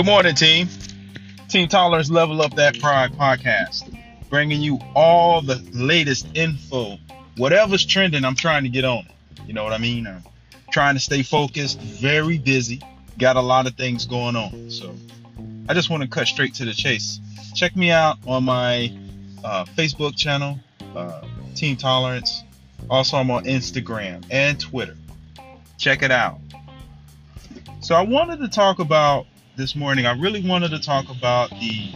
Good 0.00 0.06
morning, 0.06 0.34
team. 0.34 0.66
Team 1.50 1.68
Tolerance 1.68 2.08
Level 2.08 2.40
Up 2.40 2.54
That 2.54 2.80
Pride 2.80 3.12
podcast, 3.12 3.94
bringing 4.30 4.62
you 4.62 4.78
all 4.94 5.42
the 5.42 5.56
latest 5.74 6.26
info. 6.34 6.96
Whatever's 7.36 7.84
trending, 7.84 8.24
I'm 8.24 8.34
trying 8.34 8.62
to 8.62 8.70
get 8.70 8.86
on 8.86 9.04
it. 9.04 9.40
You 9.46 9.52
know 9.52 9.62
what 9.62 9.74
I 9.74 9.76
mean? 9.78 10.06
I'm 10.06 10.24
trying 10.70 10.94
to 10.94 11.00
stay 11.00 11.22
focused, 11.22 11.78
very 11.78 12.38
busy, 12.38 12.80
got 13.18 13.36
a 13.36 13.42
lot 13.42 13.66
of 13.66 13.74
things 13.74 14.06
going 14.06 14.36
on. 14.36 14.70
So 14.70 14.94
I 15.68 15.74
just 15.74 15.90
want 15.90 16.02
to 16.02 16.08
cut 16.08 16.26
straight 16.26 16.54
to 16.54 16.64
the 16.64 16.72
chase. 16.72 17.20
Check 17.54 17.76
me 17.76 17.90
out 17.90 18.16
on 18.26 18.44
my 18.44 18.90
uh, 19.44 19.66
Facebook 19.66 20.16
channel, 20.16 20.58
uh, 20.96 21.20
Team 21.54 21.76
Tolerance. 21.76 22.42
Also, 22.88 23.18
I'm 23.18 23.30
on 23.30 23.44
Instagram 23.44 24.24
and 24.30 24.58
Twitter. 24.58 24.96
Check 25.76 26.02
it 26.02 26.10
out. 26.10 26.38
So 27.80 27.94
I 27.94 28.00
wanted 28.00 28.40
to 28.40 28.48
talk 28.48 28.78
about 28.78 29.26
this 29.60 29.76
morning. 29.76 30.06
I 30.06 30.12
really 30.12 30.40
wanted 30.40 30.70
to 30.70 30.78
talk 30.78 31.10
about 31.10 31.50
the 31.50 31.92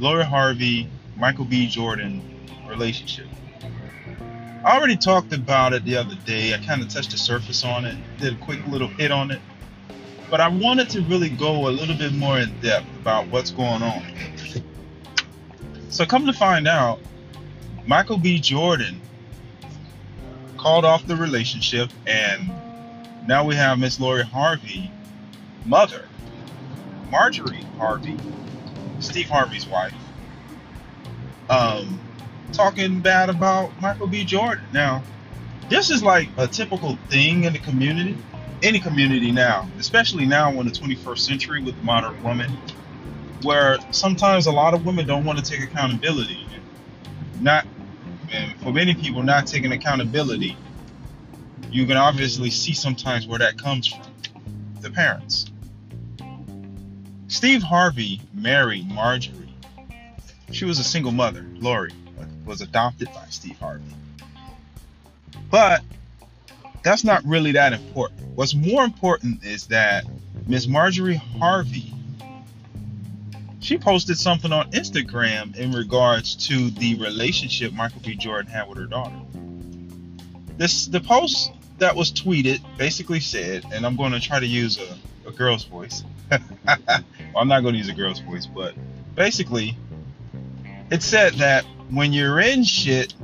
Lori 0.00 0.24
Harvey, 0.24 0.90
Michael 1.16 1.44
B. 1.44 1.68
Jordan 1.68 2.20
relationship. 2.66 3.28
I 4.64 4.76
already 4.76 4.96
talked 4.96 5.32
about 5.32 5.72
it 5.72 5.84
the 5.84 5.94
other 5.96 6.16
day. 6.26 6.52
I 6.52 6.58
kind 6.58 6.82
of 6.82 6.88
touched 6.88 7.12
the 7.12 7.16
surface 7.16 7.64
on 7.64 7.84
it, 7.84 7.96
did 8.18 8.32
a 8.32 8.36
quick 8.38 8.58
little 8.66 8.88
hit 8.88 9.12
on 9.12 9.30
it. 9.30 9.40
But 10.28 10.40
I 10.40 10.48
wanted 10.48 10.90
to 10.90 11.02
really 11.02 11.28
go 11.28 11.68
a 11.68 11.70
little 11.70 11.96
bit 11.96 12.12
more 12.12 12.40
in 12.40 12.58
depth 12.60 12.88
about 13.00 13.28
what's 13.28 13.52
going 13.52 13.82
on. 13.82 14.02
So, 15.90 16.04
come 16.04 16.26
to 16.26 16.32
find 16.32 16.66
out, 16.66 16.98
Michael 17.86 18.18
B. 18.18 18.40
Jordan 18.40 19.00
called 20.56 20.84
off 20.84 21.06
the 21.06 21.14
relationship, 21.14 21.90
and 22.04 22.50
now 23.28 23.44
we 23.44 23.54
have 23.54 23.78
Miss 23.78 24.00
Lori 24.00 24.24
Harvey, 24.24 24.90
mother, 25.64 26.08
Marjorie 27.12 27.62
Harvey, 27.76 28.16
Steve 29.00 29.28
Harvey's 29.28 29.66
wife, 29.66 29.92
um, 31.50 32.00
talking 32.54 33.00
bad 33.00 33.28
about 33.28 33.70
Michael 33.82 34.06
B. 34.06 34.24
Jordan. 34.24 34.64
Now, 34.72 35.02
this 35.68 35.90
is 35.90 36.02
like 36.02 36.30
a 36.38 36.46
typical 36.46 36.96
thing 37.10 37.44
in 37.44 37.52
the 37.52 37.58
community, 37.58 38.16
any 38.62 38.80
community 38.80 39.30
now, 39.30 39.68
especially 39.78 40.24
now 40.24 40.58
in 40.58 40.64
the 40.64 40.72
21st 40.72 41.18
century 41.18 41.62
with 41.62 41.76
the 41.76 41.84
modern 41.84 42.20
woman, 42.22 42.50
where 43.42 43.76
sometimes 43.90 44.46
a 44.46 44.52
lot 44.52 44.72
of 44.72 44.86
women 44.86 45.06
don't 45.06 45.26
want 45.26 45.38
to 45.38 45.44
take 45.44 45.62
accountability. 45.62 46.46
Not, 47.42 47.66
for 48.62 48.72
many 48.72 48.94
people, 48.94 49.22
not 49.22 49.46
taking 49.46 49.72
accountability, 49.72 50.56
you 51.70 51.84
can 51.84 51.98
obviously 51.98 52.48
see 52.48 52.72
sometimes 52.72 53.26
where 53.26 53.40
that 53.40 53.58
comes 53.58 53.86
from 53.86 54.00
the 54.80 54.90
parents. 54.90 55.51
Steve 57.32 57.62
Harvey 57.62 58.20
married 58.34 58.86
Marjorie. 58.90 59.54
She 60.50 60.66
was 60.66 60.78
a 60.78 60.84
single 60.84 61.12
mother. 61.12 61.46
Lori 61.54 61.90
was 62.44 62.60
adopted 62.60 63.08
by 63.14 63.24
Steve 63.30 63.58
Harvey. 63.58 63.94
But 65.50 65.82
that's 66.82 67.04
not 67.04 67.24
really 67.24 67.52
that 67.52 67.72
important. 67.72 68.20
What's 68.34 68.54
more 68.54 68.84
important 68.84 69.44
is 69.44 69.68
that 69.68 70.04
Miss 70.46 70.66
Marjorie 70.66 71.16
Harvey 71.16 71.94
she 73.60 73.78
posted 73.78 74.18
something 74.18 74.52
on 74.52 74.70
Instagram 74.72 75.56
in 75.56 75.72
regards 75.72 76.36
to 76.48 76.68
the 76.70 76.96
relationship 76.96 77.72
Michael 77.72 78.02
B. 78.04 78.14
Jordan 78.14 78.52
had 78.52 78.68
with 78.68 78.76
her 78.76 78.86
daughter. 78.86 79.16
This 80.58 80.86
the 80.86 81.00
post 81.00 81.50
that 81.78 81.96
was 81.96 82.12
tweeted 82.12 82.60
basically 82.76 83.20
said, 83.20 83.64
and 83.72 83.86
I'm 83.86 83.96
going 83.96 84.12
to 84.12 84.20
try 84.20 84.38
to 84.38 84.46
use 84.46 84.78
a, 84.78 85.28
a 85.28 85.32
girl's 85.32 85.64
voice. 85.64 86.04
well, 86.66 87.04
I'm 87.36 87.48
not 87.48 87.60
going 87.60 87.74
to 87.74 87.78
use 87.78 87.88
a 87.88 87.94
girl's 87.94 88.20
voice, 88.20 88.46
but 88.46 88.74
basically, 89.14 89.76
it 90.90 91.02
said 91.02 91.34
that 91.34 91.64
when 91.90 92.12
you're 92.12 92.40
in 92.40 92.64
shit 92.64 93.14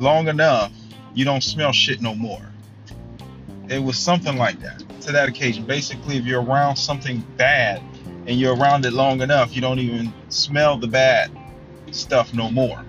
long 0.00 0.28
enough, 0.28 0.72
you 1.14 1.24
don't 1.24 1.42
smell 1.42 1.72
shit 1.72 2.00
no 2.00 2.14
more. 2.14 2.42
It 3.68 3.82
was 3.82 3.98
something 3.98 4.36
like 4.36 4.60
that 4.60 4.82
to 5.02 5.12
that 5.12 5.28
occasion. 5.28 5.64
Basically, 5.64 6.16
if 6.16 6.24
you're 6.24 6.42
around 6.42 6.76
something 6.76 7.24
bad 7.36 7.82
and 8.26 8.38
you're 8.38 8.56
around 8.56 8.86
it 8.86 8.92
long 8.92 9.20
enough, 9.20 9.54
you 9.54 9.60
don't 9.60 9.78
even 9.78 10.12
smell 10.28 10.76
the 10.78 10.86
bad 10.86 11.30
stuff 11.90 12.32
no 12.32 12.50
more. 12.50 12.84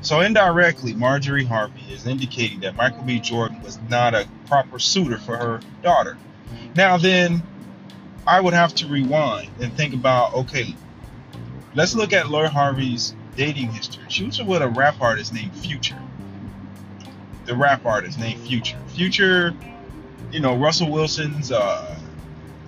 So 0.00 0.20
indirectly, 0.20 0.94
Marjorie 0.94 1.44
Harvey 1.44 1.80
is 1.90 2.06
indicating 2.06 2.60
that 2.60 2.76
Michael 2.76 3.02
B. 3.02 3.18
Jordan 3.18 3.60
was 3.62 3.78
not 3.90 4.14
a 4.14 4.28
proper 4.46 4.78
suitor 4.78 5.18
for 5.18 5.36
her 5.36 5.60
daughter. 5.82 6.16
Now 6.76 6.96
then, 6.96 7.42
I 8.26 8.40
would 8.40 8.54
have 8.54 8.74
to 8.76 8.86
rewind 8.86 9.50
and 9.60 9.72
think 9.76 9.94
about 9.94 10.34
okay, 10.34 10.74
let's 11.74 11.94
look 11.94 12.12
at 12.12 12.28
Lori 12.28 12.48
Harvey's 12.48 13.14
dating 13.36 13.70
history. 13.70 14.04
She 14.08 14.24
was 14.24 14.42
with 14.42 14.62
a 14.62 14.68
rap 14.68 15.00
artist 15.00 15.32
named 15.32 15.54
Future. 15.54 16.00
The 17.44 17.54
rap 17.54 17.86
artist 17.86 18.18
named 18.18 18.40
Future. 18.40 18.78
Future, 18.88 19.54
you 20.32 20.40
know, 20.40 20.56
Russell 20.56 20.90
Wilson's 20.90 21.52
uh, 21.52 21.96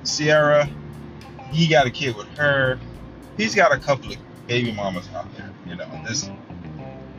Ciara. 0.05 0.69
He 1.51 1.67
got 1.67 1.87
a 1.87 1.91
kid 1.91 2.15
with 2.17 2.29
her. 2.37 2.79
He's 3.37 3.55
got 3.55 3.73
a 3.73 3.79
couple 3.79 4.13
of 4.13 4.19
baby 4.47 4.73
mamas 4.73 5.09
out 5.15 5.27
there. 5.37 5.51
You 5.67 5.77
know, 5.77 6.03
this. 6.07 6.31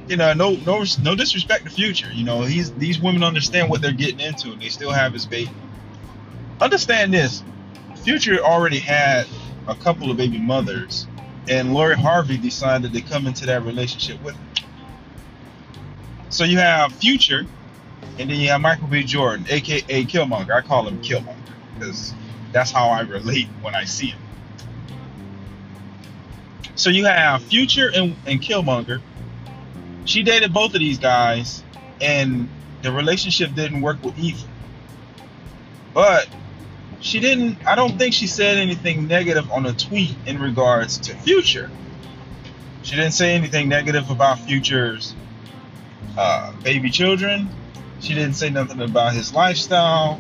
You 0.08 0.18
know, 0.18 0.34
no, 0.34 0.52
no, 0.66 0.84
no 1.04 1.16
disrespect 1.16 1.66
to 1.66 1.70
Future. 1.70 2.12
You 2.14 2.24
know, 2.24 2.42
he's 2.42 2.72
these 2.74 3.00
women 3.00 3.24
understand 3.24 3.70
what 3.70 3.82
they're 3.82 3.92
getting 3.92 4.20
into, 4.20 4.52
and 4.52 4.62
they 4.62 4.70
still 4.70 4.92
have 4.92 5.12
his 5.14 5.26
baby. 5.26 5.52
Understand 6.62 7.14
this: 7.14 7.44
Future 8.04 8.40
already 8.40 8.80
had 8.80 9.28
a 9.68 9.76
couple 9.76 10.10
of 10.10 10.18
baby 10.18 10.40
mothers 10.40 11.08
and 11.50 11.74
Lori 11.74 11.96
Harvey 11.96 12.38
decided 12.38 12.94
to 12.94 13.02
come 13.02 13.26
into 13.26 13.46
that 13.48 13.64
relationship 13.64 14.22
with 14.24 14.36
him. 14.36 14.48
So 16.30 16.44
you 16.44 16.60
have 16.60 16.94
Future, 16.94 17.46
and 18.20 18.30
then 18.30 18.40
you 18.40 18.50
have 18.50 18.62
Michael 18.62 18.88
B. 18.88 19.04
Jordan, 19.04 19.48
aka 19.50 20.04
Killmonger. 20.06 20.52
I 20.52 20.62
call 20.62 20.88
him 20.88 21.02
Killmonger 21.02 21.36
because 21.74 22.14
that's 22.52 22.72
how 22.72 22.90
I 22.90 23.02
relate 23.02 23.48
when 23.62 23.74
I 23.74 23.86
see 23.86 24.08
him. 24.08 24.20
So 26.76 26.92
you 26.92 27.06
have 27.06 27.42
Future 27.44 27.92
and, 27.94 28.16
and 28.28 28.40
Killmonger. 28.40 29.02
She 30.06 30.22
dated 30.22 30.54
both 30.54 30.74
of 30.76 30.80
these 30.80 31.00
guys, 31.00 31.64
and 32.00 32.48
the 32.84 32.92
relationship 32.92 33.56
didn't 33.56 33.82
work 33.82 34.04
with 34.04 34.18
either. 34.20 34.48
But 35.96 36.30
she 37.02 37.20
didn't 37.20 37.58
i 37.66 37.76
don't 37.76 37.98
think 37.98 38.14
she 38.14 38.28
said 38.28 38.58
anything 38.58 39.08
negative 39.08 39.50
on 39.52 39.66
a 39.66 39.74
tweet 39.74 40.16
in 40.26 40.40
regards 40.40 40.98
to 40.98 41.16
future. 41.16 41.70
She 42.82 42.96
didn't 42.96 43.12
say 43.12 43.36
anything 43.36 43.68
negative 43.70 44.10
about 44.10 44.40
future's 44.40 45.14
uh, 46.18 46.54
baby 46.64 46.90
children. 46.90 47.50
She 48.00 48.14
didn't 48.14 48.34
say 48.34 48.50
nothing 48.50 48.82
about 48.82 49.14
his 49.14 49.34
lifestyle. 49.34 50.20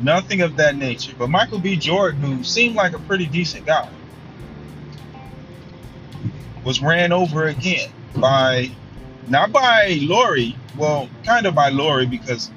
Nothing 0.00 0.40
of 0.40 0.56
that 0.56 0.76
nature. 0.76 1.14
But 1.16 1.30
michael 1.30 1.58
b. 1.58 1.76
Jordan 1.76 2.20
who 2.20 2.44
seemed 2.44 2.74
like 2.74 2.92
a 2.92 2.98
pretty 2.98 3.26
decent 3.26 3.66
guy 3.66 3.88
was 6.64 6.80
ran 6.80 7.12
over 7.12 7.46
again 7.46 7.90
by 8.16 8.70
not 9.28 9.52
by 9.52 9.98
lori 10.02 10.56
well 10.76 11.08
kind 11.24 11.46
of 11.46 11.54
by 11.54 11.70
lori 11.70 12.06
because 12.06 12.50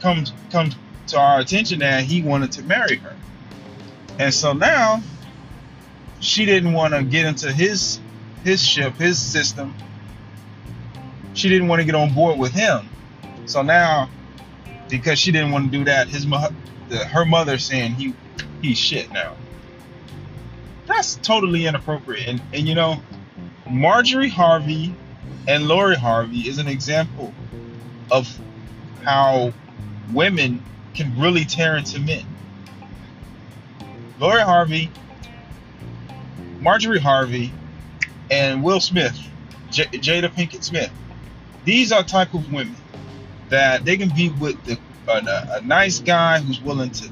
comes 0.00 0.32
comes 0.50 0.76
to 1.08 1.18
our 1.18 1.40
attention 1.40 1.80
that 1.80 2.04
he 2.04 2.22
wanted 2.22 2.52
to 2.52 2.62
marry 2.62 2.96
her. 2.96 3.16
And 4.18 4.32
so 4.32 4.52
now 4.52 5.02
she 6.20 6.46
didn't 6.46 6.72
want 6.72 6.94
to 6.94 7.02
get 7.02 7.26
into 7.26 7.52
his 7.52 8.00
his 8.44 8.64
ship, 8.64 8.94
his 8.96 9.18
system. 9.18 9.74
She 11.34 11.48
didn't 11.48 11.68
want 11.68 11.80
to 11.80 11.86
get 11.86 11.94
on 11.94 12.14
board 12.14 12.38
with 12.38 12.52
him. 12.52 12.88
So 13.46 13.62
now 13.62 14.08
because 14.88 15.18
she 15.18 15.32
didn't 15.32 15.50
want 15.50 15.70
to 15.70 15.78
do 15.78 15.84
that, 15.84 16.08
his 16.08 16.26
the, 16.26 16.98
her 16.98 17.24
mother 17.24 17.58
saying 17.58 17.94
he 17.94 18.14
he's 18.62 18.78
shit 18.78 19.10
now. 19.10 19.34
That's 20.86 21.16
totally 21.16 21.66
inappropriate. 21.66 22.28
And 22.28 22.42
and 22.52 22.68
you 22.68 22.74
know, 22.74 23.02
Marjorie 23.68 24.28
Harvey 24.28 24.94
and 25.48 25.66
Lori 25.68 25.96
Harvey 25.96 26.48
is 26.48 26.58
an 26.58 26.68
example 26.68 27.32
of 28.10 28.38
how 29.02 29.52
women 30.12 30.62
can 30.96 31.18
really 31.18 31.44
tear 31.44 31.76
into 31.76 32.00
men. 32.00 32.24
Lori 34.18 34.40
Harvey, 34.40 34.90
Marjorie 36.60 37.00
Harvey, 37.00 37.52
and 38.30 38.62
Will 38.62 38.80
Smith, 38.80 39.16
J- 39.70 39.84
Jada 39.84 40.32
Pinkett 40.32 40.64
Smith. 40.64 40.90
These 41.64 41.92
are 41.92 42.02
type 42.02 42.34
of 42.34 42.52
women 42.52 42.76
that 43.50 43.84
they 43.84 43.96
can 43.96 44.08
be 44.08 44.30
with 44.30 44.62
the, 44.64 44.78
a, 45.08 45.58
a 45.58 45.60
nice 45.62 46.00
guy 46.00 46.40
who's 46.40 46.60
willing 46.60 46.90
to 46.90 47.10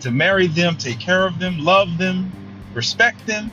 to 0.00 0.10
marry 0.10 0.46
them, 0.46 0.76
take 0.76 0.98
care 0.98 1.26
of 1.26 1.38
them, 1.38 1.58
love 1.58 1.98
them, 1.98 2.32
respect 2.72 3.26
them, 3.26 3.52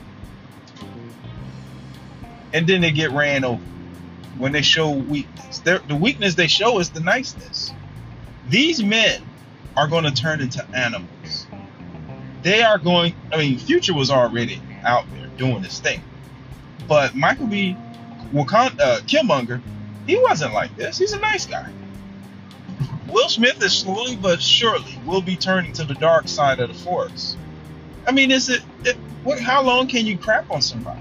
and 2.54 2.66
then 2.66 2.80
they 2.80 2.90
get 2.90 3.10
ran 3.10 3.44
over 3.44 3.62
when 4.38 4.52
they 4.52 4.62
show 4.62 4.90
weakness. 4.90 5.58
They're, 5.58 5.80
the 5.80 5.94
weakness 5.94 6.36
they 6.36 6.46
show 6.46 6.78
is 6.78 6.90
the 6.90 7.00
niceness. 7.00 7.72
These 8.48 8.82
men 8.82 9.27
are 9.76 9.88
going 9.88 10.04
to 10.04 10.12
turn 10.12 10.40
into 10.40 10.64
animals. 10.74 11.46
they 12.42 12.62
are 12.62 12.78
going. 12.78 13.14
I 13.32 13.36
mean, 13.38 13.58
Future 13.58 13.94
was 13.94 14.10
already 14.10 14.60
out 14.84 15.04
there 15.12 15.26
doing 15.36 15.62
this 15.62 15.80
thing, 15.80 16.02
but 16.86 17.14
Michael 17.14 17.46
B. 17.46 17.76
Wakanda, 18.32 18.80
uh, 18.80 19.00
Killmonger, 19.00 19.62
he 20.06 20.18
wasn't 20.18 20.52
like 20.52 20.74
this. 20.76 20.98
He's 20.98 21.12
a 21.12 21.20
nice 21.20 21.46
guy. 21.46 21.72
Will 23.08 23.28
Smith 23.28 23.62
is 23.62 23.72
slowly 23.72 24.16
but 24.16 24.42
surely 24.42 24.98
will 25.06 25.22
be 25.22 25.36
turning 25.36 25.72
to 25.74 25.84
the 25.84 25.94
dark 25.94 26.28
side 26.28 26.60
of 26.60 26.68
the 26.68 26.74
force. 26.74 27.36
I 28.06 28.12
mean, 28.12 28.30
is 28.30 28.48
it, 28.48 28.62
it 28.84 28.96
what? 29.22 29.40
How 29.40 29.62
long 29.62 29.88
can 29.88 30.06
you 30.06 30.18
crap 30.18 30.50
on 30.50 30.60
somebody? 30.62 31.00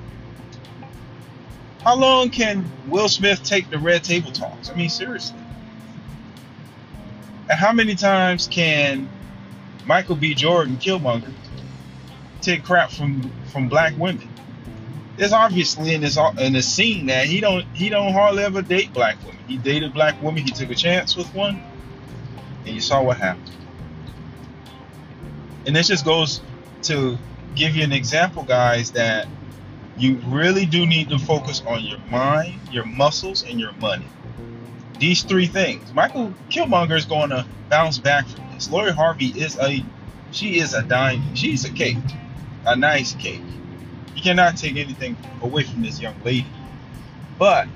How 1.84 1.96
long 1.96 2.30
can 2.30 2.70
Will 2.88 3.10
Smith 3.10 3.44
take 3.44 3.70
the 3.70 3.80
red 3.80 4.04
table 4.04 4.32
talks? 4.32 4.70
I 4.70 4.76
mean, 4.76 4.90
seriously. 4.90 5.40
And 7.50 7.58
how 7.58 7.72
many 7.72 7.96
times 7.96 8.48
can 8.48 9.10
Michael 9.86 10.16
B. 10.16 10.34
Jordan, 10.34 10.78
Killmonger, 10.78 11.34
take 12.42 12.64
crap 12.64 12.92
from 12.92 13.32
from 13.52 13.70
black 13.70 13.98
women? 13.98 14.30
It's 15.18 15.34
obviously 15.34 15.94
in 15.94 16.02
this 16.02 16.18
in 16.40 16.54
the 16.54 16.62
scene 16.62 17.08
that 17.08 17.26
he 17.26 17.40
don't 17.40 17.66
he 17.74 17.90
don't 17.90 18.14
hardly 18.14 18.44
ever 18.44 18.62
date 18.62 18.94
black 18.94 19.18
women. 19.26 19.42
He 19.48 19.58
dated 19.58 19.94
black 19.94 20.22
women. 20.22 20.44
He 20.44 20.52
took 20.52 20.70
a 20.70 20.76
chance 20.76 21.16
with 21.16 21.34
one, 21.34 21.62
and 22.66 22.76
you 22.76 22.82
saw 22.82 23.02
what 23.02 23.18
happened. 23.18 23.52
And 25.66 25.76
this 25.76 25.88
just 25.88 26.06
goes 26.06 26.42
to 26.84 27.18
give 27.56 27.76
you 27.76 27.84
an 27.84 27.92
example, 27.92 28.44
guys, 28.44 28.92
that 28.92 29.28
you 29.98 30.18
really 30.28 30.66
do 30.66 30.86
need 30.86 31.10
to 31.10 31.18
focus 31.18 31.62
on 31.66 31.84
your 31.84 32.00
mind, 32.10 32.60
your 32.72 32.86
muscles, 32.86 33.44
and 33.44 33.60
your 33.60 33.74
money. 33.74 34.08
These 35.00 35.24
three 35.24 35.48
things. 35.48 35.94
Michael 35.94 36.34
Killmonger 36.50 36.98
is 36.98 37.06
going 37.06 37.30
to 37.30 37.46
bounce 37.70 37.98
back 37.98 38.28
from 38.28 38.52
this. 38.54 38.70
Lori 38.70 38.92
Harvey 38.92 39.28
is 39.28 39.58
a, 39.60 39.84
she 40.32 40.60
is 40.60 40.74
a 40.74 40.84
dime. 40.84 41.36
She's 41.36 41.66
a 41.66 41.72
cake, 41.72 41.98
a 42.66 42.76
nice 42.76 43.14
cake. 43.14 43.42
You 44.16 44.22
cannot 44.22 44.58
take 44.58 44.78
anything 44.78 45.16
away 45.42 45.64
from 45.64 45.84
this 45.84 46.00
young 46.00 46.16
lady, 46.24 46.48
but 47.38 47.68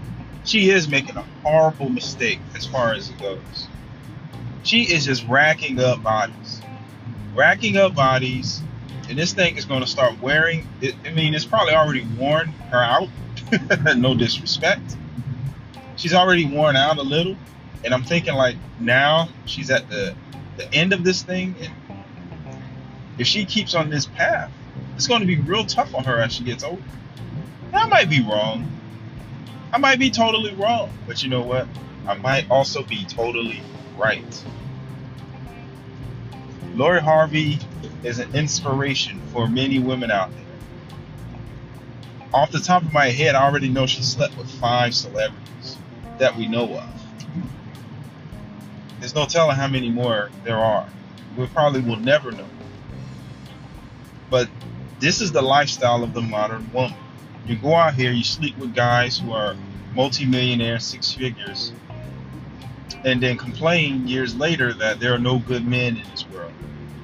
she 0.44 0.70
is 0.70 0.88
making 0.88 1.18
a 1.18 1.26
horrible 1.44 1.90
mistake 1.90 2.40
as 2.56 2.66
far 2.66 2.94
as 2.94 3.10
it 3.10 3.20
goes. 3.20 3.68
She 4.64 4.84
is 4.84 5.06
just 5.06 5.28
racking 5.28 5.80
up 5.80 6.02
bodies, 6.02 6.62
racking 7.36 7.78
up 7.78 7.94
bodies 7.94 8.62
and 9.12 9.20
this 9.20 9.34
thing 9.34 9.58
is 9.58 9.66
going 9.66 9.82
to 9.82 9.88
start 9.88 10.22
wearing. 10.22 10.66
It, 10.80 10.96
I 11.06 11.12
mean, 11.12 11.34
it's 11.34 11.44
probably 11.44 11.74
already 11.74 12.08
worn 12.18 12.48
her 12.72 12.82
out. 12.82 13.10
no 13.98 14.16
disrespect. 14.16 14.96
She's 16.02 16.16
already 16.16 16.48
worn 16.48 16.76
out 16.76 16.98
a 16.98 17.04
little, 17.04 17.38
and 17.86 17.94
I'm 17.94 18.02
thinking 18.02 18.34
like 18.34 18.56
now 18.80 19.30
she's 19.46 19.70
at 19.70 19.88
the 19.88 20.16
the 20.58 20.74
end 20.74 20.94
of 20.94 21.04
this 21.04 21.22
thing, 21.22 21.56
and 21.62 21.72
if 23.20 23.28
she 23.28 23.46
keeps 23.46 23.76
on 23.76 23.92
this 23.92 24.08
path, 24.08 24.52
it's 24.96 25.06
going 25.06 25.22
to 25.22 25.28
be 25.28 25.38
real 25.38 25.64
tough 25.64 25.94
on 25.94 26.04
her 26.06 26.20
as 26.20 26.34
she 26.34 26.44
gets 26.44 26.64
older. 26.64 26.82
I 27.72 27.86
might 27.86 28.10
be 28.10 28.20
wrong. 28.20 28.66
I 29.72 29.78
might 29.78 30.00
be 30.00 30.10
totally 30.10 30.56
wrong, 30.56 30.90
but 31.06 31.22
you 31.22 31.30
know 31.30 31.44
what? 31.44 31.68
I 32.08 32.16
might 32.16 32.50
also 32.50 32.82
be 32.82 33.06
totally 33.06 33.62
right. 33.96 34.44
Lori 36.74 37.00
Harvey 37.00 37.60
is 38.04 38.18
an 38.18 38.34
inspiration 38.34 39.22
for 39.32 39.48
many 39.48 39.78
women 39.78 40.10
out 40.10 40.32
there. 40.32 40.42
Off 42.34 42.50
the 42.50 42.60
top 42.60 42.82
of 42.82 42.92
my 42.92 43.12
head, 43.12 43.36
I 43.36 43.44
already 43.44 43.70
know 43.70 43.86
she 43.86 44.02
slept 44.02 44.36
with 44.36 44.50
five 44.50 44.96
celebrities 44.96 45.41
that 46.22 46.38
we 46.38 46.48
know 46.48 46.78
of. 46.78 47.04
There's 49.00 49.16
no 49.16 49.26
telling 49.26 49.56
how 49.56 49.68
many 49.68 49.90
more 49.90 50.30
there 50.44 50.60
are. 50.60 50.88
We 51.36 51.48
probably 51.48 51.82
will 51.82 51.98
never 51.98 52.32
know. 52.32 52.46
But 54.30 54.48
this 55.00 55.20
is 55.20 55.32
the 55.32 55.42
lifestyle 55.42 56.04
of 56.04 56.14
the 56.14 56.22
modern 56.22 56.72
woman. 56.72 56.98
You 57.48 57.56
go 57.56 57.74
out 57.74 57.96
here, 57.96 58.12
you 58.12 58.24
sleep 58.24 58.56
with 58.60 58.76
guys 58.76 59.18
who 59.18 59.34
are 59.34 59.56
multimillionaires, 59.96 60.86
six 60.86 61.12
figures, 61.12 61.74
and 63.04 63.22
then 63.22 63.36
complain 63.36 64.08
years 64.08 64.36
later 64.36 64.74
that 64.74 65.00
there 65.00 65.16
are 65.16 65.20
no 65.20 65.40
good 65.40 65.66
men 65.66 65.98
in 65.98 66.04
this 66.12 66.24
world 66.30 66.54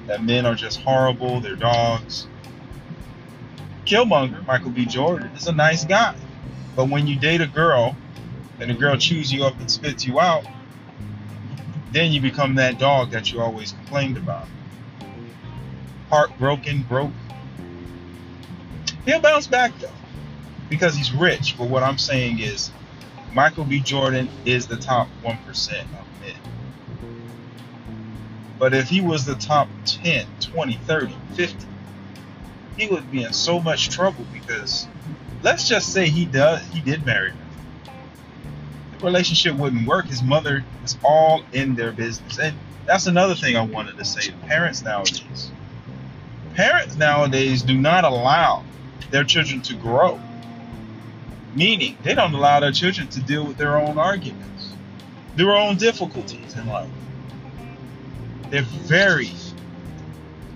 that 0.06 0.22
men 0.22 0.46
are 0.46 0.54
just 0.54 0.80
horrible, 0.80 1.40
they're 1.40 1.56
dogs. 1.56 2.28
Killmonger, 3.84 4.46
Michael 4.46 4.70
B. 4.70 4.86
Jordan, 4.86 5.30
is 5.36 5.48
a 5.48 5.52
nice 5.52 5.84
guy. 5.84 6.14
But 6.76 6.88
when 6.88 7.08
you 7.08 7.18
date 7.18 7.40
a 7.40 7.46
girl 7.48 7.96
and 8.60 8.70
the 8.70 8.74
girl 8.74 8.96
chews 8.96 9.32
you 9.32 9.44
up 9.44 9.58
and 9.60 9.70
spits 9.70 10.04
you 10.04 10.20
out, 10.20 10.44
then 11.92 12.12
you 12.12 12.20
become 12.20 12.56
that 12.56 12.78
dog 12.78 13.10
that 13.10 13.32
you 13.32 13.40
always 13.40 13.72
complained 13.72 14.16
about. 14.16 14.46
Heartbroken, 16.10 16.82
broke. 16.82 17.12
He'll 19.04 19.20
bounce 19.20 19.46
back 19.46 19.78
though, 19.78 19.88
because 20.68 20.94
he's 20.94 21.12
rich. 21.12 21.56
But 21.56 21.68
what 21.68 21.82
I'm 21.82 21.98
saying 21.98 22.40
is, 22.40 22.70
Michael 23.32 23.64
B. 23.64 23.80
Jordan 23.80 24.28
is 24.44 24.66
the 24.66 24.76
top 24.76 25.08
1% 25.22 25.80
of 25.82 26.20
men. 26.20 26.34
But 28.58 28.74
if 28.74 28.88
he 28.88 29.00
was 29.00 29.24
the 29.24 29.34
top 29.36 29.68
10, 29.84 30.26
20, 30.40 30.74
30, 30.74 31.16
50, 31.34 31.66
he 32.76 32.88
would 32.88 33.10
be 33.10 33.22
in 33.22 33.32
so 33.32 33.60
much 33.60 33.90
trouble 33.90 34.24
because 34.32 34.86
let's 35.42 35.68
just 35.68 35.92
say 35.92 36.08
he 36.08 36.24
does 36.24 36.66
he 36.68 36.80
did 36.80 37.04
marry 37.06 37.30
her. 37.30 37.47
Relationship 39.02 39.54
wouldn't 39.54 39.86
work. 39.86 40.06
His 40.06 40.22
mother 40.22 40.64
is 40.84 40.96
all 41.04 41.44
in 41.52 41.74
their 41.74 41.92
business. 41.92 42.38
And 42.38 42.56
that's 42.86 43.06
another 43.06 43.34
thing 43.34 43.56
I 43.56 43.62
wanted 43.62 43.96
to 43.98 44.04
say 44.04 44.30
to 44.30 44.36
parents 44.46 44.82
nowadays. 44.82 45.52
Parents 46.54 46.96
nowadays 46.96 47.62
do 47.62 47.76
not 47.76 48.04
allow 48.04 48.64
their 49.10 49.24
children 49.24 49.60
to 49.62 49.74
grow. 49.74 50.20
Meaning 51.54 51.96
they 52.02 52.14
don't 52.14 52.34
allow 52.34 52.60
their 52.60 52.72
children 52.72 53.08
to 53.08 53.20
deal 53.20 53.44
with 53.44 53.56
their 53.56 53.76
own 53.76 53.98
arguments, 53.98 54.72
their 55.36 55.56
own 55.56 55.76
difficulties 55.76 56.54
in 56.56 56.66
life. 56.66 56.90
They're 58.50 58.62
very 58.62 59.30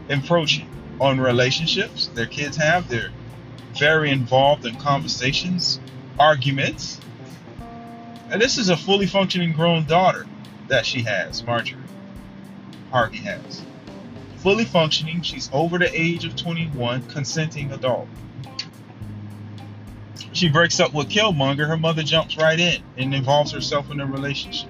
encroaching 0.09 0.69
on 1.01 1.21
relationships 1.21 2.09
their 2.15 2.27
kids 2.27 2.57
have. 2.57 2.89
They're 2.89 3.11
very 3.79 4.11
involved 4.11 4.65
in 4.67 4.77
conversations, 4.77 5.81
arguments. 6.19 7.01
And 8.33 8.43
this 8.43 8.59
is 8.59 8.69
a 8.69 8.77
fully 8.77 9.07
functioning 9.07 9.53
grown 9.53 9.85
daughter 9.85 10.27
that 10.67 10.85
she 10.85 11.03
has, 11.03 11.45
Marjorie. 11.45 11.79
Harvey 12.91 13.19
has. 13.19 13.63
Fully 14.39 14.65
functioning, 14.65 15.23
she's 15.23 15.49
over 15.53 15.79
the 15.79 15.89
age 15.95 16.25
of 16.25 16.35
21, 16.35 17.03
consenting 17.05 17.71
adult. 17.71 18.09
She 20.33 20.49
breaks 20.49 20.81
up 20.81 20.93
with 20.93 21.09
Killmonger, 21.09 21.69
her 21.69 21.77
mother 21.77 22.03
jumps 22.03 22.37
right 22.37 22.59
in 22.59 22.83
and 22.97 23.15
involves 23.15 23.53
herself 23.53 23.91
in 23.91 23.99
the 23.99 24.07
relationship 24.07 24.69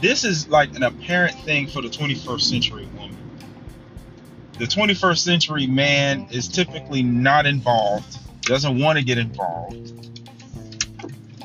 this 0.00 0.24
is 0.24 0.48
like 0.48 0.74
an 0.76 0.82
apparent 0.82 1.38
thing 1.40 1.66
for 1.66 1.82
the 1.82 1.88
21st 1.88 2.40
century 2.40 2.88
woman. 2.96 3.16
The 4.58 4.64
21st 4.64 5.18
century 5.18 5.66
man 5.66 6.26
is 6.30 6.48
typically 6.48 7.02
not 7.02 7.46
involved, 7.46 8.18
doesn't 8.42 8.78
want 8.78 8.98
to 8.98 9.04
get 9.04 9.18
involved, 9.18 10.19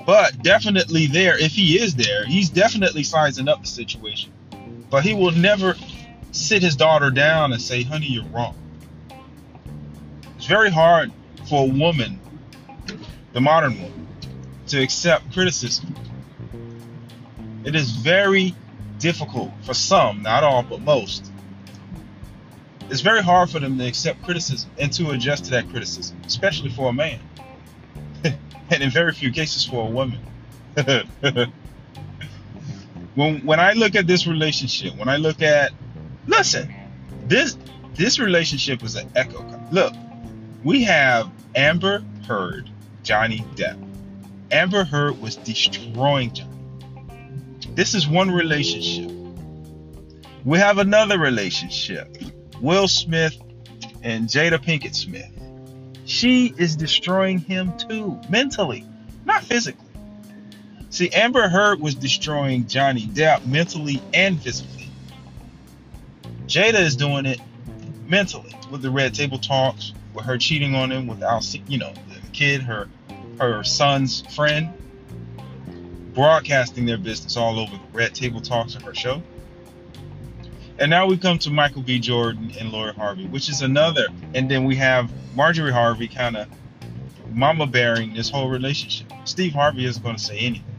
but 0.05 0.41
definitely 0.41 1.07
there. 1.07 1.37
If 1.37 1.53
he 1.53 1.79
is 1.79 1.95
there, 1.95 2.25
he's 2.25 2.49
definitely 2.49 3.03
sizing 3.03 3.47
up 3.47 3.61
the 3.61 3.67
situation. 3.67 4.31
But 4.89 5.03
he 5.03 5.13
will 5.13 5.31
never 5.31 5.75
sit 6.31 6.61
his 6.61 6.75
daughter 6.75 7.09
down 7.11 7.53
and 7.53 7.61
say, 7.61 7.83
honey, 7.83 8.07
you're 8.07 8.25
wrong. 8.25 8.55
It's 10.37 10.45
very 10.45 10.69
hard 10.69 11.11
for 11.49 11.67
a 11.67 11.71
woman, 11.71 12.19
the 13.33 13.41
modern 13.41 13.81
woman, 13.81 14.07
to 14.67 14.81
accept 14.81 15.33
criticism 15.33 15.95
it 17.65 17.75
is 17.75 17.91
very 17.91 18.55
difficult 18.99 19.51
for 19.63 19.73
some, 19.73 20.21
not 20.21 20.43
all, 20.43 20.61
but 20.61 20.81
most. 20.81 21.31
It's 22.91 23.01
very 23.01 23.23
hard 23.23 23.49
for 23.49 23.59
them 23.59 23.79
to 23.79 23.87
accept 23.87 24.21
criticism 24.21 24.69
and 24.77 24.93
to 24.93 25.09
adjust 25.09 25.45
to 25.45 25.51
that 25.51 25.69
criticism, 25.69 26.15
especially 26.25 26.69
for 26.69 26.89
a 26.89 26.93
man. 26.93 27.19
And 28.69 28.83
in 28.83 28.89
very 28.89 29.11
few 29.13 29.31
cases 29.31 29.65
for 29.65 29.87
a 29.87 29.91
woman. 29.91 30.19
when 33.15 33.45
when 33.45 33.59
I 33.59 33.73
look 33.73 33.95
at 33.95 34.07
this 34.07 34.27
relationship, 34.27 34.95
when 34.97 35.09
I 35.09 35.17
look 35.17 35.41
at 35.41 35.71
listen, 36.27 36.73
this 37.27 37.57
this 37.95 38.19
relationship 38.19 38.83
is 38.83 38.95
an 38.95 39.09
echo. 39.15 39.43
Look, 39.71 39.93
we 40.63 40.83
have 40.83 41.29
Amber 41.55 42.03
Heard, 42.27 42.69
Johnny 43.03 43.45
Depp. 43.55 43.81
Amber 44.51 44.83
Heard 44.83 45.21
was 45.21 45.37
destroying 45.37 46.33
Johnny. 46.33 46.51
This 47.73 47.93
is 47.93 48.07
one 48.07 48.31
relationship. 48.31 49.11
We 50.43 50.59
have 50.59 50.77
another 50.77 51.17
relationship. 51.17 52.17
Will 52.61 52.87
Smith 52.87 53.35
and 54.03 54.27
Jada 54.27 54.63
Pinkett 54.63 54.95
Smith. 54.95 55.31
She 56.15 56.53
is 56.57 56.77
destroying 56.77 57.39
him 57.39 57.77
too, 57.77 58.17
mentally, 58.29 58.85
not 59.25 59.43
physically. 59.43 59.85
See, 60.89 61.09
Amber 61.09 61.49
Heard 61.49 61.81
was 61.81 61.93
destroying 61.93 62.67
Johnny 62.67 63.05
Depp 63.07 63.45
mentally 63.45 64.01
and 64.13 64.41
physically. 64.41 64.89
Jada 66.47 66.79
is 66.79 66.95
doing 66.95 67.25
it 67.25 67.41
mentally 68.07 68.55
with 68.71 68.81
the 68.81 68.89
red 68.89 69.13
table 69.13 69.37
talks, 69.37 69.91
with 70.13 70.23
her 70.23 70.37
cheating 70.37 70.73
on 70.73 70.89
him 70.89 71.05
without, 71.05 71.53
you 71.67 71.77
know, 71.77 71.91
the 71.91 72.31
kid, 72.31 72.61
her 72.61 72.87
her 73.37 73.65
son's 73.65 74.21
friend, 74.33 74.69
broadcasting 76.13 76.85
their 76.85 76.97
business 76.97 77.35
all 77.35 77.59
over 77.59 77.73
the 77.73 77.81
red 77.91 78.15
table 78.15 78.39
talks 78.39 78.73
of 78.75 78.83
her 78.83 78.95
show. 78.95 79.21
And 80.77 80.89
now 80.89 81.05
we 81.05 81.17
come 81.17 81.39
to 81.39 81.49
Michael 81.49 81.81
B. 81.81 81.99
Jordan 81.99 82.51
and 82.59 82.71
Lori 82.71 82.93
Harvey, 82.93 83.27
which 83.27 83.49
is 83.49 83.61
another. 83.61 84.07
And 84.33 84.51
then 84.51 84.65
we 84.65 84.75
have 84.75 85.09
Marjorie 85.33 85.71
Harvey 85.71 86.07
kind 86.07 86.35
of 86.35 86.47
mama 87.31 87.65
bearing 87.65 88.13
this 88.13 88.29
whole 88.29 88.49
relationship. 88.49 89.11
Steve 89.23 89.53
Harvey 89.53 89.85
isn't 89.85 90.03
going 90.03 90.17
to 90.17 90.23
say 90.23 90.37
anything. 90.37 90.75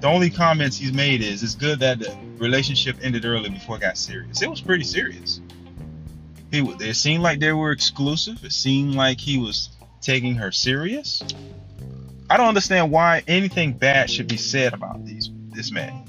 The 0.00 0.08
only 0.08 0.28
comments 0.28 0.76
he's 0.76 0.92
made 0.92 1.22
is 1.22 1.42
it's 1.42 1.54
good 1.54 1.80
that 1.80 1.98
the 1.98 2.14
relationship 2.36 2.96
ended 3.02 3.24
early 3.24 3.48
before 3.48 3.76
it 3.76 3.80
got 3.80 3.96
serious. 3.96 4.42
It 4.42 4.50
was 4.50 4.60
pretty 4.60 4.84
serious. 4.84 5.40
He 6.50 6.60
it 6.60 6.94
seemed 6.94 7.22
like 7.22 7.40
they 7.40 7.52
were 7.52 7.72
exclusive. 7.72 8.44
It 8.44 8.52
seemed 8.52 8.94
like 8.94 9.18
he 9.18 9.38
was 9.38 9.70
taking 10.00 10.34
her 10.36 10.52
serious. 10.52 11.22
I 12.28 12.36
don't 12.36 12.48
understand 12.48 12.90
why 12.90 13.22
anything 13.26 13.72
bad 13.72 14.10
should 14.10 14.28
be 14.28 14.36
said 14.36 14.74
about 14.74 15.04
these 15.04 15.30
this 15.50 15.72
man. 15.72 16.05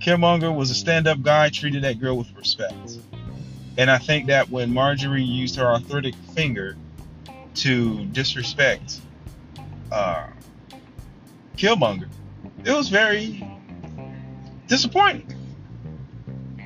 Killmonger 0.00 0.54
was 0.54 0.70
a 0.70 0.74
stand-up 0.74 1.22
guy, 1.22 1.50
treated 1.50 1.84
that 1.84 2.00
girl 2.00 2.16
with 2.16 2.34
respect. 2.34 2.98
And 3.76 3.90
I 3.90 3.98
think 3.98 4.26
that 4.28 4.48
when 4.50 4.72
Marjorie 4.72 5.22
used 5.22 5.56
her 5.56 5.66
arthritic 5.66 6.14
finger 6.34 6.76
to 7.56 8.04
disrespect 8.06 9.00
uh, 9.92 10.26
Killmonger, 11.56 12.08
it 12.64 12.72
was 12.72 12.88
very 12.88 13.46
disappointing. 14.66 15.34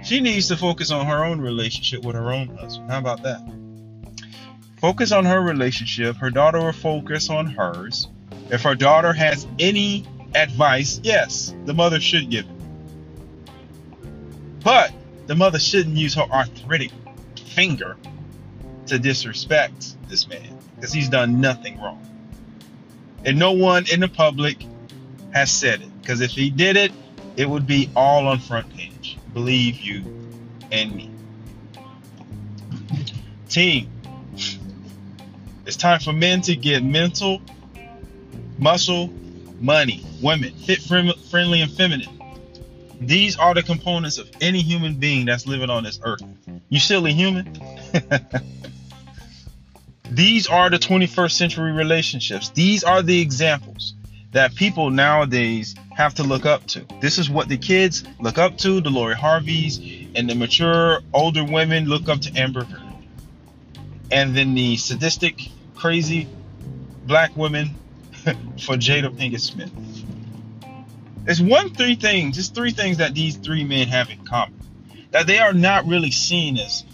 She 0.04 0.20
needs 0.20 0.48
to 0.48 0.56
focus 0.56 0.90
on 0.90 1.06
her 1.06 1.24
own 1.24 1.40
relationship 1.40 2.04
with 2.04 2.14
her 2.14 2.32
own 2.32 2.56
husband. 2.56 2.90
How 2.90 2.98
about 2.98 3.22
that? 3.22 3.40
Focus 4.76 5.12
on 5.12 5.24
her 5.24 5.40
relationship. 5.40 6.16
Her 6.16 6.30
daughter 6.30 6.60
will 6.60 6.72
focus 6.72 7.30
on 7.30 7.46
hers. 7.46 8.08
If 8.50 8.62
her 8.62 8.74
daughter 8.74 9.12
has 9.12 9.46
any 9.58 10.04
advice, 10.34 11.00
yes, 11.02 11.54
the 11.64 11.72
mother 11.74 12.00
should 12.00 12.30
give 12.30 12.44
it. 12.44 12.53
But 14.64 14.92
the 15.26 15.34
mother 15.34 15.58
shouldn't 15.58 15.96
use 15.96 16.14
her 16.14 16.22
arthritic 16.22 16.90
finger 17.38 17.96
to 18.86 18.98
disrespect 18.98 19.94
this 20.08 20.26
man 20.26 20.58
because 20.74 20.92
he's 20.92 21.08
done 21.08 21.40
nothing 21.40 21.80
wrong. 21.80 22.00
And 23.24 23.38
no 23.38 23.52
one 23.52 23.84
in 23.92 24.00
the 24.00 24.08
public 24.08 24.64
has 25.32 25.50
said 25.50 25.82
it 25.82 26.00
because 26.00 26.20
if 26.20 26.32
he 26.32 26.50
did 26.50 26.76
it, 26.76 26.92
it 27.36 27.48
would 27.48 27.66
be 27.66 27.90
all 27.94 28.26
on 28.26 28.38
front 28.38 28.74
page. 28.74 29.18
Believe 29.32 29.80
you 29.80 30.02
and 30.72 30.94
me. 30.94 31.10
Team, 33.48 33.90
it's 35.66 35.76
time 35.76 36.00
for 36.00 36.12
men 36.12 36.40
to 36.42 36.56
get 36.56 36.82
mental, 36.82 37.40
muscle, 38.58 39.12
money, 39.60 40.04
women, 40.22 40.52
fit, 40.54 40.80
friendly, 40.80 41.60
and 41.60 41.70
feminine. 41.70 42.08
These 43.06 43.36
are 43.38 43.54
the 43.54 43.62
components 43.62 44.18
of 44.18 44.30
any 44.40 44.60
human 44.60 44.94
being 44.94 45.26
that's 45.26 45.46
living 45.46 45.70
on 45.70 45.84
this 45.84 46.00
earth. 46.02 46.22
You 46.68 46.78
silly 46.78 47.12
human. 47.12 47.58
These 50.10 50.46
are 50.46 50.70
the 50.70 50.78
21st 50.78 51.32
century 51.32 51.72
relationships. 51.72 52.50
These 52.50 52.84
are 52.84 53.02
the 53.02 53.20
examples 53.20 53.94
that 54.32 54.54
people 54.54 54.90
nowadays 54.90 55.74
have 55.94 56.14
to 56.14 56.22
look 56.22 56.44
up 56.44 56.66
to. 56.66 56.84
This 57.00 57.18
is 57.18 57.30
what 57.30 57.48
the 57.48 57.56
kids 57.56 58.04
look 58.20 58.38
up 58.38 58.58
to, 58.58 58.80
the 58.80 58.90
Lori 58.90 59.14
Harveys, 59.14 59.78
and 60.14 60.28
the 60.28 60.34
mature 60.34 61.00
older 61.12 61.44
women 61.44 61.86
look 61.86 62.08
up 62.08 62.20
to 62.22 62.32
Amber 62.36 62.64
Heard. 62.64 62.80
And 64.10 64.36
then 64.36 64.54
the 64.54 64.76
sadistic, 64.76 65.48
crazy 65.74 66.28
black 67.06 67.36
women 67.36 67.74
for 68.14 68.76
Jada 68.76 69.10
Pinkett 69.10 69.40
Smith. 69.40 69.70
There's 71.24 71.40
one, 71.40 71.74
three 71.74 71.94
things, 71.94 72.36
just 72.36 72.54
three 72.54 72.70
things 72.70 72.98
that 72.98 73.14
these 73.14 73.36
three 73.36 73.64
men 73.64 73.88
have 73.88 74.10
in 74.10 74.24
common. 74.24 74.60
That 75.10 75.26
they 75.26 75.38
are 75.38 75.54
not 75.54 75.86
really 75.86 76.10
seen 76.10 76.58
as 76.58 76.84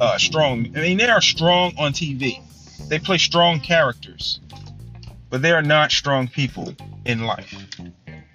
uh, 0.00 0.18
strong. 0.18 0.76
I 0.76 0.80
mean, 0.80 0.98
they 0.98 1.08
are 1.08 1.20
strong 1.20 1.74
on 1.78 1.92
TV. 1.92 2.42
They 2.88 2.98
play 2.98 3.18
strong 3.18 3.60
characters, 3.60 4.40
but 5.28 5.42
they 5.42 5.52
are 5.52 5.62
not 5.62 5.92
strong 5.92 6.26
people 6.26 6.74
in 7.04 7.22
life. 7.22 7.54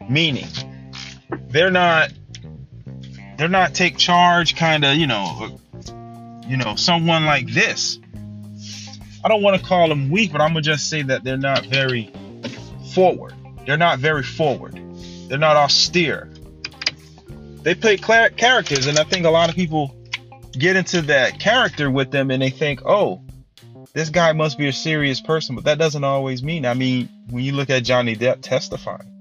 Meaning, 0.09 0.47
they're 1.49 1.71
not, 1.71 2.13
they're 3.37 3.49
not 3.49 3.73
take 3.73 3.97
charge 3.97 4.55
kind 4.55 4.85
of, 4.85 4.95
you 4.95 5.07
know, 5.07 5.59
you 6.47 6.55
know, 6.55 6.75
someone 6.75 7.25
like 7.25 7.47
this. 7.47 7.99
I 9.23 9.27
don't 9.27 9.41
want 9.41 9.59
to 9.59 9.67
call 9.67 9.89
them 9.89 10.11
weak, 10.11 10.31
but 10.31 10.39
I'm 10.39 10.49
gonna 10.49 10.61
just 10.61 10.89
say 10.89 11.01
that 11.01 11.23
they're 11.23 11.35
not 11.35 11.65
very 11.65 12.13
forward. 12.93 13.33
They're 13.65 13.75
not 13.75 13.99
very 13.99 14.23
forward. 14.23 14.79
They're 15.27 15.37
not 15.37 15.55
austere. 15.55 16.29
They 17.63 17.73
play 17.75 17.97
characters, 17.97 18.87
and 18.87 18.99
I 18.99 19.03
think 19.03 19.25
a 19.25 19.29
lot 19.29 19.49
of 19.49 19.55
people 19.55 19.95
get 20.51 20.75
into 20.75 21.01
that 21.03 21.39
character 21.39 21.89
with 21.89 22.11
them 22.11 22.31
and 22.31 22.41
they 22.41 22.49
think, 22.49 22.81
oh, 22.85 23.21
this 23.93 24.09
guy 24.09 24.33
must 24.33 24.57
be 24.57 24.67
a 24.67 24.73
serious 24.73 25.21
person, 25.21 25.55
but 25.55 25.63
that 25.65 25.77
doesn't 25.77 26.03
always 26.03 26.43
mean. 26.43 26.65
I 26.65 26.73
mean, 26.73 27.09
when 27.29 27.43
you 27.43 27.53
look 27.53 27.69
at 27.69 27.83
Johnny 27.83 28.15
Depp 28.15 28.41
testifying, 28.41 29.11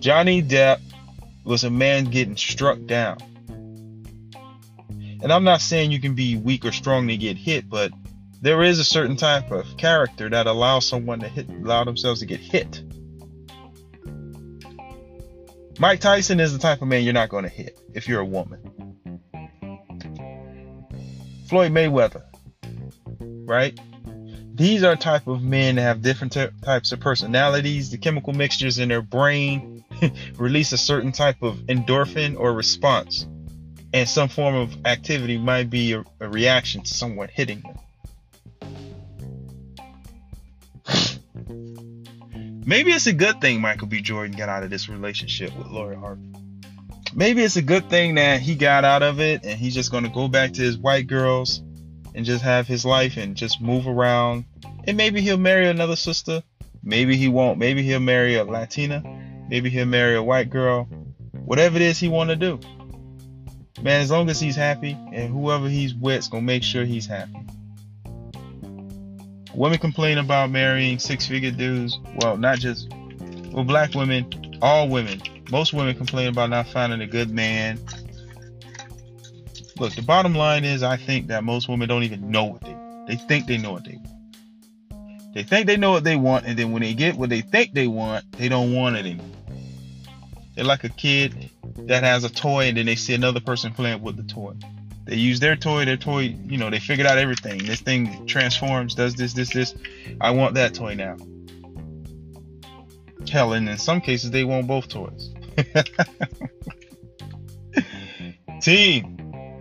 Johnny 0.00 0.42
Depp 0.42 0.80
was 1.44 1.64
a 1.64 1.70
man 1.70 2.04
getting 2.04 2.36
struck 2.36 2.84
down. 2.86 3.18
And 5.20 5.32
I'm 5.32 5.44
not 5.44 5.60
saying 5.60 5.90
you 5.90 6.00
can 6.00 6.14
be 6.14 6.36
weak 6.36 6.64
or 6.64 6.72
strong 6.72 7.08
to 7.08 7.16
get 7.16 7.36
hit, 7.36 7.68
but 7.68 7.92
there 8.40 8.62
is 8.62 8.78
a 8.78 8.84
certain 8.84 9.16
type 9.16 9.50
of 9.50 9.76
character 9.76 10.28
that 10.28 10.46
allows 10.46 10.86
someone 10.86 11.20
to 11.20 11.28
hit, 11.28 11.48
allow 11.48 11.84
themselves 11.84 12.20
to 12.20 12.26
get 12.26 12.40
hit. 12.40 12.82
Mike 15.80 16.00
Tyson 16.00 16.40
is 16.40 16.52
the 16.52 16.58
type 16.58 16.82
of 16.82 16.88
man 16.88 17.04
you're 17.04 17.12
not 17.12 17.28
going 17.28 17.44
to 17.44 17.50
hit 17.50 17.78
if 17.94 18.08
you're 18.08 18.20
a 18.20 18.24
woman. 18.24 18.60
Floyd 21.48 21.70
Mayweather, 21.70 22.24
right? 23.46 23.78
These 24.54 24.82
are 24.82 24.96
type 24.96 25.28
of 25.28 25.40
men 25.40 25.76
that 25.76 25.82
have 25.82 26.02
different 26.02 26.36
types 26.64 26.90
of 26.90 26.98
personalities. 26.98 27.90
The 27.90 27.98
chemical 27.98 28.32
mixtures 28.32 28.80
in 28.80 28.88
their 28.88 29.02
brain 29.02 29.84
release 30.36 30.72
a 30.72 30.78
certain 30.78 31.12
type 31.12 31.42
of 31.42 31.58
endorphin 31.68 32.36
or 32.36 32.52
response, 32.52 33.28
and 33.92 34.08
some 34.08 34.28
form 34.28 34.56
of 34.56 34.76
activity 34.84 35.38
might 35.38 35.70
be 35.70 35.92
a, 35.92 36.04
a 36.18 36.28
reaction 36.28 36.82
to 36.82 36.92
someone 36.92 37.28
hitting 37.28 37.60
them. 37.60 37.78
Maybe 42.68 42.92
it's 42.92 43.06
a 43.06 43.14
good 43.14 43.40
thing 43.40 43.62
Michael 43.62 43.86
B. 43.86 44.02
Jordan 44.02 44.36
got 44.36 44.50
out 44.50 44.62
of 44.62 44.68
this 44.68 44.90
relationship 44.90 45.56
with 45.56 45.68
Lori 45.68 45.96
Harvey. 45.96 46.34
Maybe 47.14 47.42
it's 47.42 47.56
a 47.56 47.62
good 47.62 47.88
thing 47.88 48.16
that 48.16 48.42
he 48.42 48.56
got 48.56 48.84
out 48.84 49.02
of 49.02 49.20
it 49.20 49.42
and 49.42 49.58
he's 49.58 49.72
just 49.72 49.90
going 49.90 50.04
to 50.04 50.10
go 50.10 50.28
back 50.28 50.52
to 50.52 50.60
his 50.60 50.76
white 50.76 51.06
girls 51.06 51.62
and 52.14 52.26
just 52.26 52.44
have 52.44 52.66
his 52.66 52.84
life 52.84 53.16
and 53.16 53.34
just 53.34 53.62
move 53.62 53.86
around. 53.86 54.44
And 54.84 54.98
maybe 54.98 55.22
he'll 55.22 55.38
marry 55.38 55.66
another 55.66 55.96
sister. 55.96 56.42
Maybe 56.82 57.16
he 57.16 57.28
won't. 57.28 57.58
Maybe 57.58 57.82
he'll 57.82 58.00
marry 58.00 58.34
a 58.34 58.44
Latina. 58.44 59.02
Maybe 59.48 59.70
he'll 59.70 59.86
marry 59.86 60.16
a 60.16 60.22
white 60.22 60.50
girl. 60.50 60.84
Whatever 61.32 61.76
it 61.76 61.82
is 61.82 61.98
he 61.98 62.08
want 62.08 62.28
to 62.28 62.36
do. 62.36 62.60
Man, 63.82 64.02
as 64.02 64.10
long 64.10 64.28
as 64.28 64.40
he's 64.40 64.56
happy 64.56 64.92
and 65.10 65.32
whoever 65.32 65.70
he's 65.70 65.94
with's 65.94 66.28
going 66.28 66.42
to 66.42 66.46
make 66.46 66.62
sure 66.62 66.84
he's 66.84 67.06
happy. 67.06 67.40
Women 69.58 69.80
complain 69.80 70.18
about 70.18 70.50
marrying 70.50 71.00
six 71.00 71.26
figure 71.26 71.50
dudes. 71.50 71.98
Well, 72.20 72.36
not 72.36 72.60
just 72.60 72.94
well, 73.50 73.64
black 73.64 73.92
women, 73.92 74.56
all 74.62 74.88
women. 74.88 75.20
Most 75.50 75.72
women 75.72 75.96
complain 75.96 76.28
about 76.28 76.50
not 76.50 76.68
finding 76.68 77.00
a 77.00 77.08
good 77.08 77.28
man. 77.28 77.80
Look, 79.80 79.96
the 79.96 80.02
bottom 80.02 80.36
line 80.36 80.64
is 80.64 80.84
I 80.84 80.96
think 80.96 81.26
that 81.26 81.42
most 81.42 81.68
women 81.68 81.88
don't 81.88 82.04
even 82.04 82.30
know 82.30 82.44
what 82.44 82.60
they 82.60 82.76
they 83.08 83.16
think 83.16 83.48
they 83.48 83.58
know 83.58 83.72
what 83.72 83.84
they 83.84 83.96
want. 83.96 85.34
They 85.34 85.42
think 85.42 85.66
they 85.66 85.76
know 85.76 85.90
what 85.90 86.04
they 86.04 86.14
want, 86.14 86.46
and 86.46 86.56
then 86.56 86.70
when 86.70 86.82
they 86.82 86.94
get 86.94 87.16
what 87.16 87.28
they 87.28 87.40
think 87.40 87.72
they 87.72 87.88
want, 87.88 88.30
they 88.38 88.48
don't 88.48 88.72
want 88.72 88.94
it 88.94 89.06
anymore. 89.06 89.26
They're 90.54 90.64
like 90.64 90.84
a 90.84 90.88
kid 90.88 91.50
that 91.78 92.04
has 92.04 92.22
a 92.22 92.30
toy 92.30 92.68
and 92.68 92.76
then 92.76 92.86
they 92.86 92.94
see 92.94 93.14
another 93.14 93.40
person 93.40 93.72
playing 93.72 94.02
with 94.02 94.16
the 94.16 94.22
toy. 94.22 94.54
They 95.08 95.16
use 95.16 95.40
their 95.40 95.56
toy, 95.56 95.86
their 95.86 95.96
toy, 95.96 96.36
you 96.46 96.58
know, 96.58 96.68
they 96.68 96.80
figured 96.80 97.06
out 97.06 97.16
everything. 97.16 97.64
This 97.64 97.80
thing 97.80 98.26
transforms, 98.26 98.94
does 98.94 99.14
this, 99.14 99.32
this, 99.32 99.50
this. 99.50 99.74
I 100.20 100.32
want 100.32 100.54
that 100.56 100.74
toy 100.74 100.96
now. 100.96 101.16
Hell, 103.26 103.54
and 103.54 103.66
in 103.66 103.78
some 103.78 104.02
cases, 104.02 104.32
they 104.32 104.44
want 104.44 104.66
both 104.66 104.88
toys. 104.88 105.32
Team, 108.60 109.16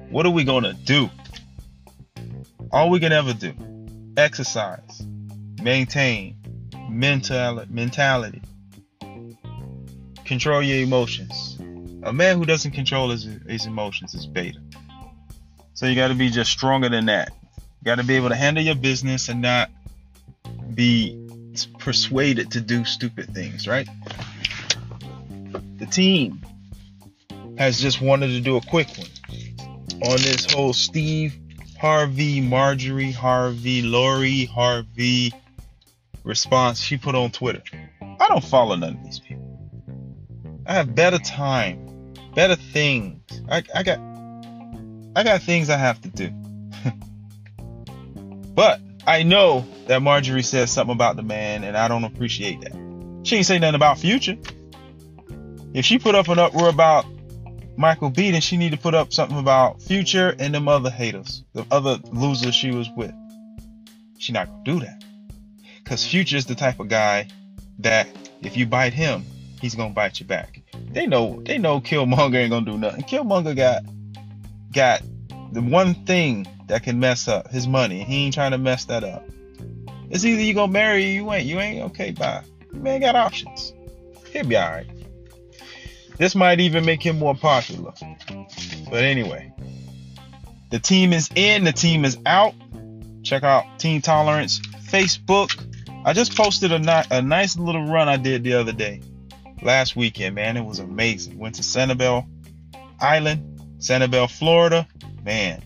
what 0.09 0.25
are 0.25 0.31
we 0.31 0.43
going 0.43 0.65
to 0.65 0.73
do? 0.73 1.09
All 2.73 2.89
we 2.89 2.99
can 2.99 3.13
ever 3.13 3.31
do 3.31 3.53
exercise, 4.17 5.07
maintain 5.61 6.35
mental, 6.89 7.63
mentality, 7.69 8.41
control 10.25 10.61
your 10.61 10.79
emotions, 10.79 11.57
A 12.03 12.11
man 12.11 12.37
who 12.37 12.43
doesn't 12.43 12.71
control 12.71 13.11
his, 13.11 13.29
his 13.47 13.65
emotions 13.65 14.13
is 14.13 14.25
beta. 14.25 14.59
So 15.77 15.85
you 15.85 15.93
got 15.93 16.07
to 16.07 16.15
be 16.15 16.31
just 16.31 16.51
stronger 16.51 16.89
than 16.89 17.05
that. 17.05 17.29
You 17.55 17.85
got 17.85 17.99
to 17.99 18.03
be 18.03 18.15
able 18.15 18.29
to 18.29 18.35
handle 18.35 18.63
your 18.63 18.73
business 18.73 19.29
and 19.29 19.43
not 19.43 19.69
be 20.73 21.15
persuaded 21.77 22.49
to 22.53 22.61
do 22.61 22.83
stupid 22.83 23.31
things, 23.31 23.67
right? 23.67 23.87
The 25.77 25.85
team 25.85 26.41
has 27.59 27.79
just 27.79 28.01
wanted 28.01 28.29
to 28.29 28.39
do 28.39 28.57
a 28.57 28.61
quick 28.61 28.87
one 28.97 29.07
on 30.01 30.17
this 30.17 30.51
whole 30.51 30.73
Steve 30.73 31.37
Harvey, 31.79 32.41
Marjorie 32.41 33.11
Harvey, 33.11 33.83
Lori 33.83 34.45
Harvey 34.45 35.31
response 36.23 36.79
she 36.79 36.97
put 36.97 37.13
on 37.13 37.29
Twitter. 37.29 37.61
I 38.01 38.27
don't 38.27 38.43
follow 38.43 38.75
none 38.75 38.95
of 38.95 39.03
these 39.03 39.19
people. 39.19 39.45
I 40.65 40.73
have 40.73 40.95
better 40.95 41.19
time, 41.19 42.15
better 42.33 42.55
things. 42.55 43.21
I, 43.47 43.61
I 43.75 43.83
got 43.83 43.99
I 45.17 45.23
got 45.23 45.41
things 45.41 45.71
I 45.71 45.77
have 45.77 45.99
to 46.01 46.09
do. 46.09 46.29
but 48.53 48.79
I 49.07 49.23
know 49.23 49.65
that 49.87 50.03
Marjorie 50.03 50.43
says 50.43 50.69
something 50.69 50.93
about 50.93 51.15
the 51.15 51.23
man, 51.23 51.63
and 51.63 51.75
I 51.75 51.87
don't 51.87 52.03
appreciate 52.03 52.61
that. 52.61 52.73
She 53.23 53.37
ain't 53.37 53.47
say 53.47 53.57
nothing 53.57 53.73
about 53.73 53.97
future. 53.97 54.37
If 55.73 55.85
she 55.85 55.97
put 55.97 56.13
up 56.13 56.27
an 56.27 56.37
uproar 56.37 56.69
about 56.69 57.07
Michael 57.75 58.11
B, 58.11 58.29
then 58.29 58.41
she 58.41 58.57
need 58.57 58.73
to 58.73 58.77
put 58.77 58.93
up 58.93 59.11
something 59.11 59.39
about 59.39 59.81
future 59.81 60.35
and 60.37 60.53
them 60.53 60.67
other 60.67 60.91
haters, 60.91 61.43
the 61.53 61.65
other 61.71 61.97
losers 62.11 62.53
she 62.53 62.69
was 62.69 62.87
with. 62.95 63.11
She 64.19 64.33
not 64.33 64.47
gonna 64.47 64.63
do 64.65 64.79
that. 64.81 65.03
Cause 65.83 66.05
Future 66.05 66.37
is 66.37 66.45
the 66.45 66.53
type 66.53 66.79
of 66.79 66.89
guy 66.89 67.27
that 67.79 68.07
if 68.43 68.55
you 68.55 68.67
bite 68.67 68.93
him, 68.93 69.25
he's 69.61 69.73
gonna 69.73 69.95
bite 69.95 70.19
you 70.19 70.27
back. 70.27 70.61
They 70.91 71.07
know 71.07 71.41
they 71.43 71.57
know 71.57 71.81
Killmonger 71.81 72.35
ain't 72.35 72.51
gonna 72.51 72.71
do 72.71 72.77
nothing. 72.77 73.01
Killmonger 73.01 73.55
got 73.55 73.81
got 74.71 75.01
the 75.51 75.61
one 75.61 75.93
thing 76.05 76.47
that 76.67 76.83
can 76.83 76.99
mess 76.99 77.27
up 77.27 77.49
his 77.49 77.67
money. 77.67 78.03
He 78.03 78.25
ain't 78.25 78.33
trying 78.33 78.51
to 78.51 78.57
mess 78.57 78.85
that 78.85 79.03
up. 79.03 79.27
It's 80.09 80.23
either 80.23 80.41
you 80.41 80.53
gonna 80.53 80.71
marry 80.71 81.03
or 81.03 81.07
you 81.07 81.33
ain't. 81.33 81.45
You 81.45 81.59
ain't 81.59 81.83
okay, 81.91 82.11
bye. 82.11 82.43
Man 82.71 83.01
got 83.01 83.15
options. 83.15 83.73
He'll 84.31 84.45
be 84.45 84.57
alright. 84.57 84.87
This 86.17 86.35
might 86.35 86.59
even 86.59 86.85
make 86.85 87.05
him 87.05 87.19
more 87.19 87.35
popular. 87.35 87.93
But 88.89 89.03
anyway, 89.03 89.53
the 90.71 90.79
team 90.79 91.13
is 91.13 91.29
in, 91.35 91.63
the 91.63 91.71
team 91.71 92.05
is 92.05 92.17
out. 92.25 92.53
Check 93.23 93.43
out 93.43 93.79
Team 93.79 94.01
Tolerance 94.01 94.59
Facebook. 94.59 95.63
I 96.05 96.13
just 96.13 96.35
posted 96.35 96.71
a, 96.71 96.79
ni- 96.79 97.07
a 97.11 97.21
nice 97.21 97.57
little 97.57 97.85
run 97.85 98.07
I 98.07 98.17
did 98.17 98.43
the 98.43 98.53
other 98.53 98.71
day, 98.71 99.01
last 99.61 99.95
weekend, 99.95 100.35
man. 100.35 100.55
It 100.55 100.63
was 100.63 100.79
amazing. 100.79 101.37
Went 101.37 101.55
to 101.55 101.61
Sanibel 101.61 102.25
Island, 102.99 103.56
Sanibel, 103.79 104.29
Florida. 104.29 104.87
Man, 105.23 105.61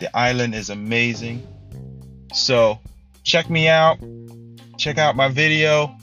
the 0.00 0.14
island 0.16 0.54
is 0.54 0.70
amazing. 0.70 1.46
So 2.32 2.80
check 3.22 3.48
me 3.48 3.68
out. 3.68 3.98
Check 4.78 4.98
out 4.98 5.16
my 5.16 5.28
video. 5.28 5.96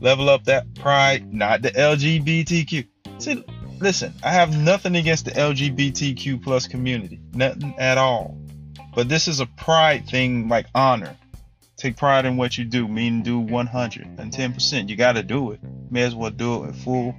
Level 0.00 0.28
up 0.28 0.44
that 0.44 0.74
pride, 0.74 1.32
not 1.32 1.62
the 1.62 1.70
LGBTQ. 1.70 2.86
See, 3.18 3.44
listen, 3.80 4.14
I 4.22 4.30
have 4.30 4.56
nothing 4.56 4.94
against 4.94 5.24
the 5.24 5.32
LGBTQ 5.32 6.42
plus 6.42 6.68
community. 6.68 7.18
Nothing 7.32 7.74
at 7.78 7.98
all. 7.98 8.38
But 8.94 9.08
this 9.08 9.28
is 9.28 9.40
a 9.40 9.46
pride 9.46 10.08
thing 10.08 10.48
like 10.48 10.66
honor. 10.74 11.16
Take 11.76 11.96
pride 11.96 12.26
in 12.26 12.36
what 12.36 12.58
you 12.58 12.64
do, 12.64 12.88
Mean 12.88 13.22
do 13.22 13.40
110%. 13.40 14.88
You 14.88 14.96
got 14.96 15.12
to 15.12 15.22
do 15.22 15.52
it. 15.52 15.60
May 15.90 16.02
as 16.02 16.14
well 16.14 16.30
do 16.30 16.64
it 16.64 16.68
in 16.68 16.72
full, 16.74 17.14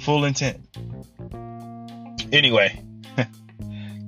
full 0.00 0.24
intent. 0.26 0.60
Anyway, 2.32 2.84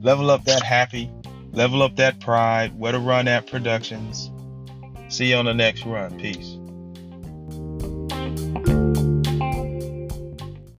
level 0.03 0.31
up 0.31 0.45
that 0.45 0.63
happy, 0.63 1.11
level 1.53 1.83
up 1.83 1.97
that 1.97 2.21
pride. 2.21 2.79
Where 2.79 2.93
to 2.93 2.99
run 2.99 3.29
at 3.29 3.47
productions. 3.47 4.31
See 5.09 5.31
you 5.31 5.37
on 5.37 5.47
the 5.47 5.55
next 5.55 5.85
run. 5.87 6.19
Peace. 6.19 6.60